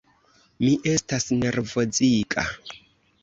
[0.63, 2.47] Mi estas nervoziga.